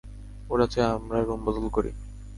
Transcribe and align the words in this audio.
ওরা 0.49 0.65
চায় 0.67 0.91
আমরা 0.97 1.17
রুম 1.19 1.41
বদল 1.45 1.65
করি। 1.75 1.91